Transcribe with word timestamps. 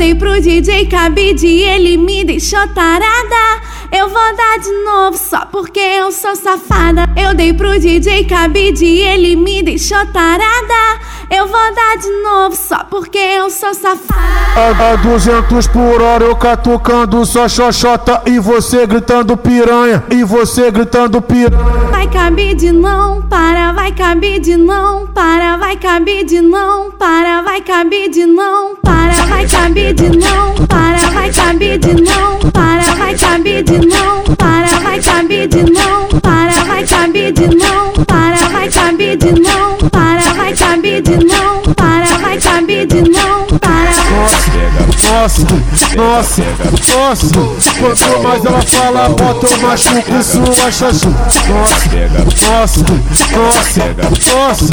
dei 0.00 0.14
pro 0.14 0.40
DJ 0.40 0.86
Cabide 0.86 1.46
e 1.46 1.62
ele 1.62 1.98
me 1.98 2.24
deixou 2.24 2.66
tarada. 2.68 3.60
Eu 3.92 4.08
vou 4.08 4.34
dar 4.34 4.58
de 4.58 4.72
novo 4.82 5.18
só 5.18 5.44
porque 5.44 5.78
eu 5.78 6.10
sou 6.10 6.34
safada. 6.34 7.06
Eu 7.14 7.34
dei 7.34 7.52
pro 7.52 7.78
DJ 7.78 8.24
Cabide 8.24 8.82
e 8.82 9.00
ele 9.00 9.36
me 9.36 9.62
deixou 9.62 10.06
tarada. 10.06 11.00
Eu 11.30 11.46
vou 11.46 11.74
dar 11.74 11.98
de 11.98 12.08
novo 12.22 12.56
só 12.56 12.82
porque 12.84 13.18
eu 13.18 13.50
sou 13.50 13.74
safada. 13.74 14.30
A, 14.56 14.92
a 14.92 14.96
200 14.96 15.66
por 15.66 16.00
hora 16.00 16.24
eu 16.24 16.34
catucando 16.34 17.26
só 17.26 17.46
xoxota 17.46 18.22
e 18.24 18.38
você 18.38 18.86
gritando 18.86 19.36
piranha. 19.36 20.02
E 20.10 20.24
você 20.24 20.70
gritando 20.70 21.20
piranha. 21.20 21.90
Vai 21.90 22.08
Cabide 22.08 22.72
não 22.72 23.22
para, 23.22 23.72
vai 23.72 23.92
Cabide 23.92 24.56
não 24.56 25.06
para, 25.08 25.56
vai 25.56 25.76
Cabide 25.76 26.40
não 26.40 26.90
para, 26.90 27.42
vai 27.42 27.60
Cabide 27.60 28.24
não 28.24 28.76
para, 28.76 28.99
para, 29.10 29.26
vai 29.26 29.48
saber 29.48 29.94
de 29.94 30.16
não, 30.16 30.54
para, 30.66 31.10
vai 31.10 31.32
saber 31.32 31.78
de 31.78 32.02
não, 32.02 32.38
para, 32.52 32.94
vai 32.94 33.18
saber 33.18 33.62
de 33.64 33.86
não, 33.86 34.22
para, 34.36 34.80
vai 34.80 35.02
saber 35.02 35.48
de 35.48 35.70
não, 35.72 36.20
para, 36.20 36.64
vai 36.64 36.86
saber 36.86 37.32
de 37.32 37.56
não, 37.56 37.92
para, 38.04 38.48
vai 38.48 38.70
saber 38.70 39.16
de 39.16 39.32
não. 39.32 39.39
Nossa, 45.20 45.42
nossa, 45.96 46.42
nossa. 46.96 47.26
Quanto 47.78 48.22
mais 48.22 48.42
ela 48.42 48.62
fala, 48.62 49.08
bota 49.10 49.46
eu 49.48 49.60
machuco 49.60 50.22
sua 50.22 50.72
chachu. 50.72 51.14
Nossa, 51.46 51.90
nossa, 52.48 52.80
nossa, 53.36 53.84
nossa. 54.32 54.64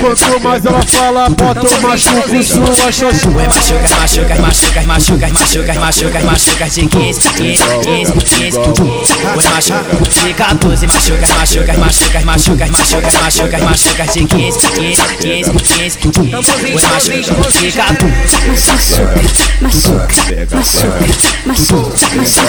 Quanto 0.00 0.40
mais 0.42 0.64
ela 0.66 0.82
fala, 0.82 1.28
bota 1.28 1.64
eu 1.64 1.80
machuco 1.82 2.42
sua 2.42 2.90
chachu. 2.90 3.30
Machuca, 3.30 3.88
machuca, 4.00 4.34
machuca, 4.40 4.82
machuca, 4.82 5.28
machuca, 5.28 5.74
machuca, 5.74 6.20
machuca 6.24 6.68
de 6.68 6.86
15, 6.88 7.20
15, 7.20 8.12
15, 8.12 8.12
15. 8.12 8.58
Oi, 8.58 9.44
machuca 9.54 10.26
de 10.26 10.34
14, 10.34 10.86
machuca, 10.88 11.28
machuca, 11.38 11.78
machuca, 11.78 12.20
machuca, 12.24 12.66
machuca, 12.66 13.12
machuca, 13.22 13.58
machuca 13.58 14.04
de 14.06 14.24
15, 14.26 14.58
15, 14.58 15.02
15, 15.20 15.98
15. 15.98 16.34
Oi, 16.34 16.42
machuca 16.90 17.50
de 17.52 17.70
14. 17.70 18.36
machuca, 18.66 19.22
machuca, 19.60 19.91
machuca, 19.92 21.04
machuca, 21.46 22.06
machuca, 22.16 22.46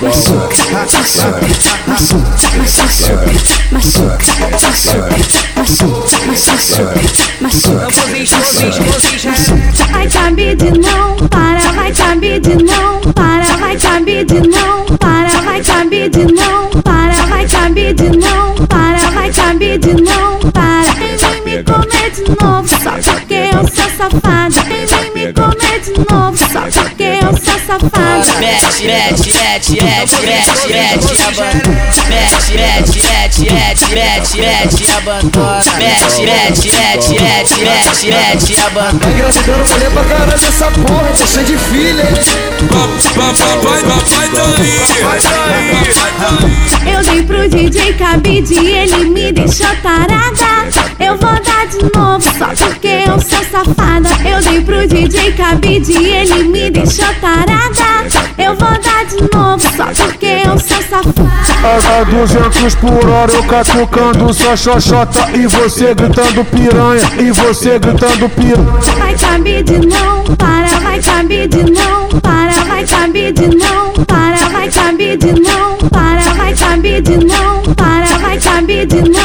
machuca, 0.00 0.62
machuca, 1.86 2.24
machuca, 2.26 2.94
machuca, 3.70 4.24
machuca, 5.56 6.14
machuca, 7.40 7.84
Vai 9.92 10.08
Cabide 10.08 10.70
não 10.78 11.16
para, 11.28 11.72
vai 11.72 11.92
Cabide 11.92 12.56
não 12.64 13.00
para, 13.12 13.56
vai 13.56 13.76
Cabide 13.76 14.40
não 14.48 14.84
para, 14.96 15.28
vai 15.42 15.62
Cabide 15.62 16.26
não 16.32 16.82
para, 16.82 17.26
vai 17.26 17.46
Cabide 17.46 18.10
não 18.16 18.54
para, 18.66 19.10
vai 19.10 19.30
Cabide 19.32 19.94
não 20.02 20.38
para. 20.50 20.92
Vem 20.94 21.40
me 21.44 21.62
comer 21.62 22.10
de 22.10 22.22
novo 22.42 22.68
só 22.68 22.92
porque 23.12 23.34
eu 23.52 23.68
sou 23.68 23.90
safada. 23.96 24.60
Vem 24.62 25.10
me 25.14 25.32
comer 25.32 25.53
de 25.80 25.90
novo 25.92 26.36
só 26.36 26.60
porque 26.82 27.02
eu 27.02 27.32
sou 27.32 27.58
safada. 27.66 28.24
Mete, 28.38 28.84
mete, 28.84 29.32
mete, 29.32 29.72
mete, 29.82 30.16
mete, 30.22 30.68
mete, 30.68 31.12
abandona. 31.22 31.84
Mete, 32.08 32.52
mete, 32.54 33.02
mete, 33.02 33.40
mete, 33.52 33.86
mete, 33.94 34.36
mete, 34.38 34.84
abandona. 34.96 35.72
Mete, 35.76 36.22
mete, 36.22 36.70
mete, 36.70 37.12
mete, 37.20 37.56
mete, 37.60 38.06
mete, 38.06 38.52
abandona. 38.60 39.12
Engravidando 39.14 39.64
mulher 39.68 39.90
pra 39.90 40.04
caralho 40.04 40.34
essa 40.34 40.70
porra, 40.70 41.10
tô 41.18 41.26
cheio 41.26 41.46
de 41.46 41.56
filha. 41.58 42.04
Papai, 43.14 43.58
papai, 43.58 44.28
tá 44.30 44.42
aí. 44.56 44.74
Vai 45.02 45.18
daí, 45.20 45.92
vai 45.92 46.12
daí. 46.20 46.94
Eu 46.94 47.00
dei 47.02 47.22
pro 47.22 47.33
DJ 47.48 47.92
Cabide 47.94 48.54
e 48.54 48.70
ele 48.70 49.10
me 49.10 49.32
deixou 49.32 49.68
tarada. 49.82 50.68
Eu 50.98 51.16
vou 51.18 51.34
dar 51.42 51.66
de 51.66 51.82
novo 51.94 52.22
só 52.38 52.46
porque 52.46 53.04
eu 53.06 53.20
sou 53.20 53.44
safada. 53.44 54.08
Eu 54.26 54.40
dei 54.40 54.60
pro 54.62 54.86
DJ 54.86 55.32
Cabide 55.32 55.92
e 55.92 56.06
ele 56.06 56.44
me 56.44 56.70
deixou 56.70 57.12
tarada. 57.20 58.08
Eu 58.38 58.56
vou 58.56 58.70
dar 58.70 59.04
de 59.04 59.36
novo 59.36 59.62
só 59.76 59.86
porque 59.86 60.26
eu 60.26 60.58
sou 60.58 60.82
safada. 60.82 61.44
A, 61.62 62.00
a 62.00 62.04
200 62.04 62.74
por 62.76 63.08
hora 63.08 63.32
eu 63.32 63.42
catucando 63.44 64.32
só 64.32 64.56
xoxota 64.56 65.30
e 65.34 65.46
você 65.46 65.94
gritando 65.94 66.44
piranha. 66.46 67.02
E 67.18 67.30
você 67.30 67.78
gritando 67.78 68.28
piranha. 68.30 68.80
Vai 68.98 69.14
Cabide 69.14 69.86
não 69.86 70.24
para, 70.36 70.80
vai 70.80 71.00
deny 78.94 79.23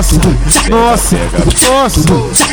Nossa, 0.00 0.16
nossa, 0.70 1.16
nossa. 1.68 2.00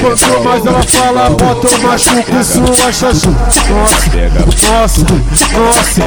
Quanto 0.01 0.43
mais 0.43 0.65
ela 0.65 0.83
fala, 0.83 1.29
bota 1.29 1.67
eu 1.69 1.77
machuco 1.79 2.43
sua 2.43 2.91
chachu. 2.91 3.29
Nossa, 3.69 4.09
nossa, 4.67 5.05
nossa, 5.55 6.03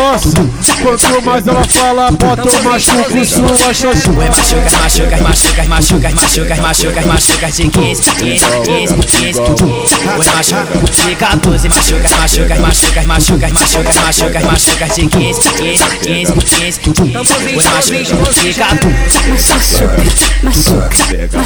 nossa. 0.00 0.34
Quanto 0.82 1.22
mais 1.24 1.46
ela 1.46 1.62
fala, 1.64 2.10
bota 2.10 2.42
eu 2.48 2.62
machuco 2.64 3.24
sua 3.24 3.72
chachu. 3.72 4.10
Oi, 4.18 4.28
machuca, 4.30 4.70
machuca, 4.82 5.16
machuca, 5.22 5.64
machuca, 5.68 6.10
machuca, 6.10 6.56
machuca, 6.56 7.06
machuca 7.06 7.50
de 7.52 7.68
15, 7.68 8.02
15, 8.02 8.44
15, 8.64 8.94
15. 8.94 9.40
Oi, 9.40 10.26
machuca 10.34 10.66
de 11.06 11.14
14, 11.14 11.68
machuca, 11.68 12.08
machuca, 12.18 12.54
machuca, 12.56 13.02
machuca, 13.06 13.48
machuca, 13.48 13.94
machuca, 14.02 14.40
machuca 14.40 14.86
de 14.88 15.06
15, 15.06 15.40
15, 15.52 15.84
15, 16.02 16.80
15. 16.80 17.16
Oi, 17.16 17.64
machuca 17.70 17.98
de 18.42 18.54
14. 18.54 19.00
machuca, 19.30 20.02
machuca, 20.42 20.79
Pega 21.10 21.40
a 21.40 21.44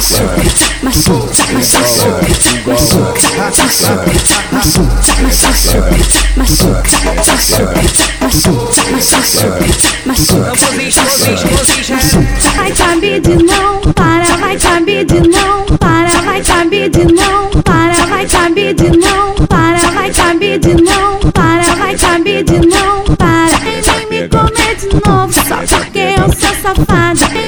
Vai 12.55 12.71
caber 12.71 13.21
de 13.21 13.43
não, 13.43 13.81
para, 13.93 14.37
vai 14.37 14.57
caber 14.57 15.05
de 15.05 15.27
não, 15.27 15.65
para, 15.77 16.21
vai 16.21 16.41
caber 16.41 16.89
de 16.89 17.05
não, 17.05 17.49
para, 17.61 18.05
vai 18.05 18.25
caber 18.25 18.73
de 18.73 18.97
não, 18.97 19.33
para, 19.47 19.91
vai 19.91 20.09
caber 20.13 20.59
de 20.59 20.75
não, 20.81 21.19
para, 21.31 21.75
vai 21.75 21.97
caber 21.97 22.43
de 22.43 22.67
não, 22.67 23.03
para. 23.15 23.35
Ele 23.65 24.05
me 24.09 24.27
comer 24.29 24.75
de 24.75 24.87
novo, 24.87 25.33
só 25.33 25.57
porque 25.77 25.99
eu 25.99 26.31
sou 26.33 26.55
safada 26.61 27.44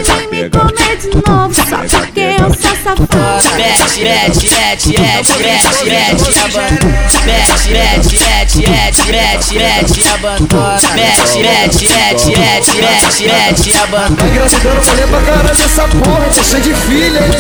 fazer 0.88 0.98
de 0.98 1.10
novo 1.10 1.54
só 1.54 2.00
porque 2.00 2.20
eu 2.22 2.54
sou 2.54 2.76
safada. 2.84 3.58
Mete, 3.58 4.00
mete, 4.02 4.50
mete, 4.50 4.90
mete, 5.00 5.34
mete, 5.40 5.86
mete, 5.86 6.40
abandona. 6.40 6.98
Mete, 7.26 7.70
mete, 7.70 8.20
mete, 8.20 8.58
mete, 8.70 9.04
mete, 9.12 9.54
mete, 9.56 10.08
abandona. 10.08 10.80
Mete, 10.96 11.40
mete, 11.40 11.88
mete, 11.88 12.26
mete, 12.38 12.74
mete, 12.78 13.24
mete, 13.24 13.78
abandona. 13.78 14.16
Tá 14.16 14.28
engravidando 14.28 14.86
mulher 14.86 15.08
pra 15.08 15.22
caralho 15.22 15.52
essa 15.52 15.88
porra, 15.88 16.30
tô 16.34 16.44
cheio 16.44 16.64
de 16.64 16.74
filha, 16.74 17.20
hein? 17.20 17.32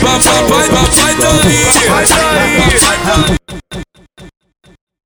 Papai, 0.00 0.22
papai, 0.22 0.68
papai, 0.68 1.14
tá 1.14 1.28
aí. 1.28 1.66
Papai, 1.86 2.06
tá 2.06 2.18
aí. 3.74 3.85